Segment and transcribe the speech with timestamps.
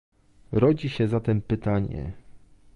[0.51, 2.11] Rodzi się zatem pytanie